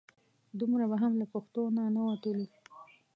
دومره 0.59 0.85
به 0.91 0.97
هم 1.03 1.13
له 1.21 1.25
پښتو 1.33 1.61
نه 1.75 1.83
نه 1.95 2.01
وتلو. 2.07 2.45